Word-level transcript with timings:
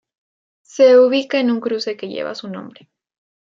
Se 0.63 0.97
ubica 0.97 1.37
en 1.39 1.51
un 1.51 1.59
cruce 1.59 1.95
que 1.95 2.07
lleva 2.09 2.33
su 2.33 2.47
nombre. 2.49 2.89